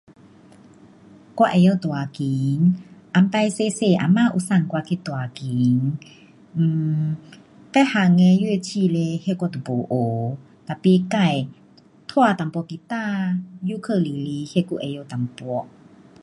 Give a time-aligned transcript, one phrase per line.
[1.37, 2.19] 我会晓弹琴，
[3.13, 5.95] 以前小小阿妈有送我去弹琴
[6.55, 7.01] um
[7.71, 9.95] 别样的乐器嘞那我就没学
[10.73, 10.93] ，tapi
[12.07, 15.63] 自拉一点吉他，忧克丽丽那还会晓一点。